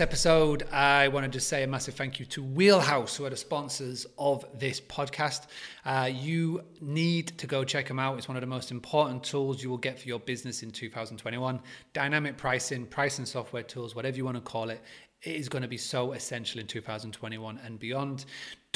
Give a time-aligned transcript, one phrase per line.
[0.00, 3.36] episode, I want to just say a massive thank you to Wheelhouse, who are the
[3.36, 5.46] sponsors of this podcast.
[5.84, 8.18] Uh, you need to go check them out.
[8.18, 11.60] It's one of the most important tools you will get for your business in 2021.
[11.92, 14.82] Dynamic pricing, pricing software tools, whatever you want to call it,
[15.22, 18.24] it is going to be so essential in 2021 and beyond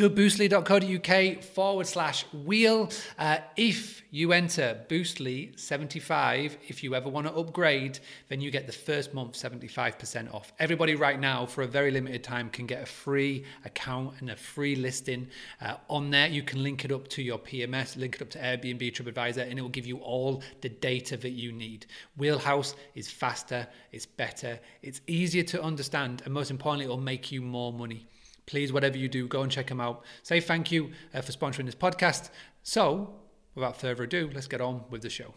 [0.07, 2.89] boostly.co.uk forward slash wheel.
[3.19, 8.67] Uh, if you enter Boostly 75, if you ever want to upgrade, then you get
[8.67, 10.53] the first month 75% off.
[10.61, 14.36] Everybody right now, for a very limited time, can get a free account and a
[14.36, 15.27] free listing
[15.61, 16.29] uh, on there.
[16.29, 19.58] You can link it up to your PMS, link it up to Airbnb, TripAdvisor, and
[19.58, 21.86] it will give you all the data that you need.
[22.17, 27.33] Wheelhouse is faster, it's better, it's easier to understand, and most importantly, it will make
[27.33, 28.07] you more money
[28.48, 30.02] please, whatever you do, go and check them out.
[30.22, 32.30] Say thank you uh, for sponsoring this podcast.
[32.62, 33.14] So,
[33.55, 35.34] without further ado, let's get on with the show.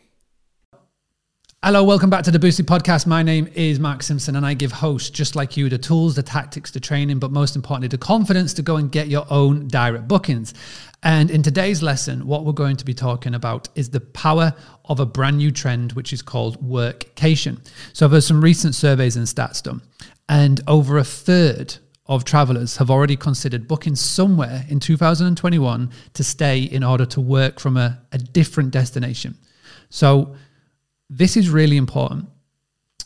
[1.63, 3.05] Hello, welcome back to the Boostly Podcast.
[3.05, 6.23] My name is Mark Simpson, and I give hosts just like you the tools, the
[6.23, 10.07] tactics, the training, but most importantly, the confidence to go and get your own direct
[10.07, 10.55] bookings.
[11.03, 14.99] And in today's lesson, what we're going to be talking about is the power of
[14.99, 17.59] a brand new trend, which is called workcation.
[17.93, 19.81] So, there's some recent surveys and stats done,
[20.29, 21.77] and over a third
[22.11, 27.57] of travelers have already considered booking somewhere in 2021 to stay in order to work
[27.57, 29.37] from a, a different destination.
[29.89, 30.35] So,
[31.09, 32.27] this is really important.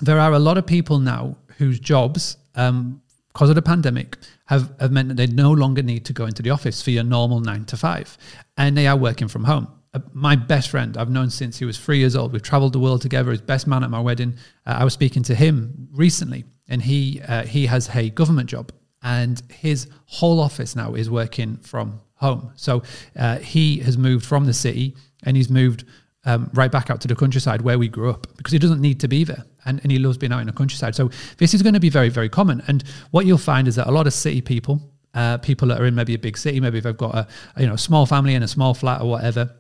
[0.02, 4.74] There are a lot of people now whose jobs, um, because of the pandemic, have,
[4.80, 7.40] have meant that they no longer need to go into the office for your normal
[7.40, 8.18] nine to five,
[8.58, 9.68] and they are working from home.
[9.94, 12.34] Uh, my best friend, I've known since he was three years old.
[12.34, 13.30] We've traveled the world together.
[13.30, 14.36] His best man at my wedding.
[14.66, 18.72] Uh, I was speaking to him recently, and he uh, he has a government job
[19.06, 22.52] and his whole office now is working from home.
[22.56, 22.82] So
[23.16, 25.86] uh, he has moved from the city and he's moved
[26.26, 29.00] um, right back out to the countryside where we grew up because he doesn't need
[29.02, 30.96] to be there and, and he loves being out in the countryside.
[30.96, 32.64] So this is going to be very, very common.
[32.68, 34.82] And what you'll find is that a lot of city people,
[35.14, 37.68] uh, people that are in maybe a big city, maybe they've got a, a you
[37.68, 39.54] know small family in a small flat or whatever,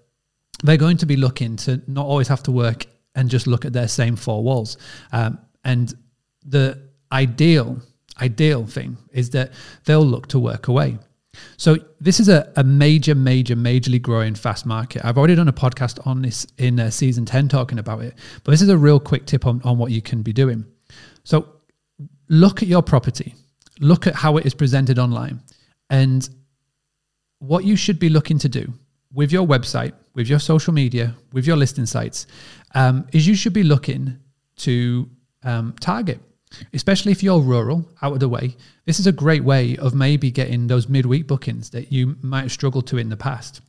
[0.63, 3.73] they're going to be looking to not always have to work and just look at
[3.73, 4.77] their same four walls.
[5.11, 5.93] Um, and
[6.43, 6.81] the
[7.11, 7.79] ideal
[8.21, 9.51] ideal thing is that
[9.85, 10.97] they'll look to work away.
[11.57, 15.03] So this is a, a major, major, majorly growing fast market.
[15.03, 18.51] I've already done a podcast on this in uh, season 10 talking about it, but
[18.51, 20.65] this is a real quick tip on, on what you can be doing.
[21.23, 21.47] So
[22.29, 23.35] look at your property,
[23.79, 25.41] look at how it is presented online,
[25.89, 26.27] and
[27.39, 28.73] what you should be looking to do
[29.13, 32.27] with your website, with your social media, with your listing sites,
[32.73, 34.17] um, is you should be looking
[34.57, 35.09] to
[35.43, 36.19] um, target
[36.73, 38.55] especially if you're rural, out of the way.
[38.85, 42.51] This is a great way of maybe getting those midweek bookings that you might have
[42.51, 43.61] struggled to in the past.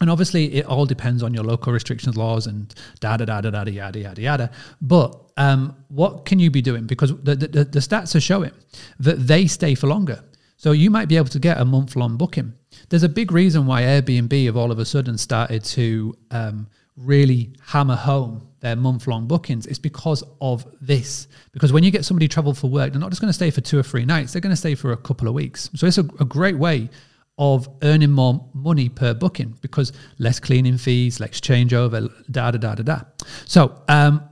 [0.00, 3.50] And obviously, it all depends on your local restrictions laws and da da da da
[3.50, 4.50] da da yada yada yada.
[4.80, 6.86] But um, what can you be doing?
[6.86, 8.52] Because the, the, the stats are showing
[8.98, 10.24] that they stay for longer.
[10.56, 12.54] So you might be able to get a month long booking.
[12.88, 17.52] There's a big reason why Airbnb have all of a sudden started to um, really
[17.66, 21.26] hammer home their month long bookings is because of this.
[21.52, 23.60] Because when you get somebody travel for work, they're not just going to stay for
[23.60, 25.68] two or three nights, they're going to stay for a couple of weeks.
[25.74, 26.88] So it's a, a great way
[27.38, 32.74] of earning more money per booking because less cleaning fees, less changeover, da da da
[32.74, 33.00] da da.
[33.46, 34.22] So, um,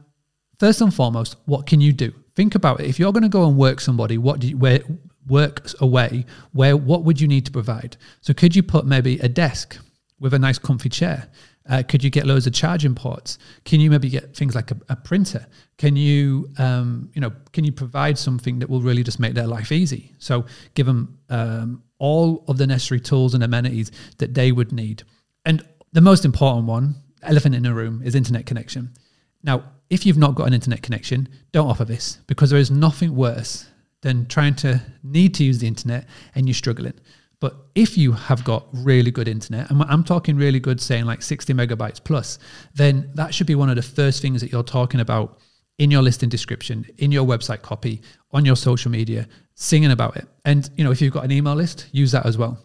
[0.58, 2.12] first and foremost, what can you do?
[2.36, 2.86] Think about it.
[2.86, 4.80] If you're going to go and work somebody, what do you, where
[5.26, 6.24] work away?
[6.52, 7.96] Where what would you need to provide?
[8.20, 9.78] So, could you put maybe a desk
[10.20, 11.28] with a nice comfy chair?
[11.68, 13.38] Uh, could you get loads of charging ports?
[13.64, 15.46] Can you maybe get things like a, a printer?
[15.76, 19.46] Can you, um, you know, can you provide something that will really just make their
[19.46, 20.12] life easy?
[20.18, 25.02] So give them um, all of the necessary tools and amenities that they would need.
[25.44, 25.62] And
[25.92, 28.94] the most important one, elephant in the room, is internet connection.
[29.42, 33.14] Now, if you've not got an internet connection, don't offer this because there is nothing
[33.14, 33.66] worse
[34.02, 36.94] than trying to need to use the internet and you're struggling.
[37.40, 41.22] But if you have got really good internet, and I'm talking really good, saying like
[41.22, 42.38] 60 megabytes plus,
[42.74, 45.38] then that should be one of the first things that you're talking about
[45.78, 48.02] in your listing description, in your website copy,
[48.32, 50.28] on your social media, singing about it.
[50.44, 52.58] And you know, if you've got an email list, use that as well.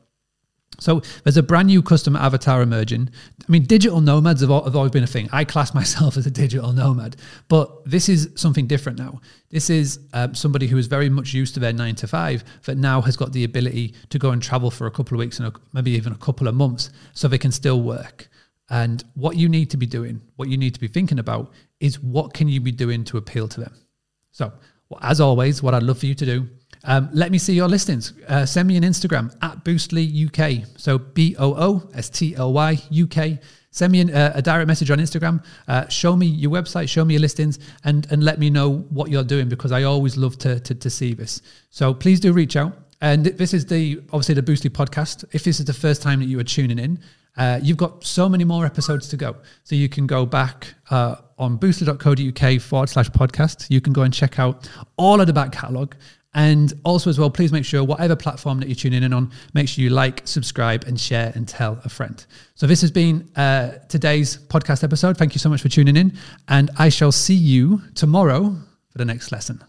[0.80, 3.10] So there's a brand new customer avatar emerging.
[3.42, 5.30] I mean, digital nomads have, have always been a thing.
[5.32, 7.16] I class myself as a digital nomad,
[7.48, 9.22] but this is something different now.
[9.50, 12.78] This is um, somebody who is very much used to their nine to five, that
[12.78, 15.48] now has got the ability to go and travel for a couple of weeks and
[15.48, 18.28] a, maybe even a couple of months, so they can still work.
[18.70, 22.00] And what you need to be doing, what you need to be thinking about, is
[22.00, 23.74] what can you be doing to appeal to them.
[24.32, 24.52] So,
[24.90, 26.50] well, as always, what I'd love for you to do
[26.86, 28.14] Um, let me see your listings.
[28.28, 30.68] Uh, send me an Instagram at Boostly UK.
[30.78, 33.40] So B O O S T L Y UK.
[33.72, 35.44] Send me an, uh, a direct message on Instagram.
[35.68, 39.10] Uh, show me your website, show me your listings, and and let me know what
[39.10, 41.42] you're doing because I always love to to, to see this.
[41.72, 42.78] So please do reach out.
[43.02, 45.26] And this is the obviously the Boostly podcast.
[45.34, 47.00] If this is the first time that you are tuning in,
[47.38, 49.36] uh, you've got so many more episodes to go.
[49.64, 53.68] So you can go back uh, on boostly.co.uk forward slash podcast.
[53.70, 55.96] You can go and check out all of the back catalogue.
[56.36, 59.68] And also, as well, please make sure whatever platform that you're tuning in on, make
[59.70, 62.24] sure you like, subscribe, and share and tell a friend.
[62.56, 65.18] So, this has been uh, today's podcast episode.
[65.18, 66.18] Thank you so much for tuning in.
[66.50, 68.56] And I shall see you tomorrow
[68.90, 69.64] for the next lesson.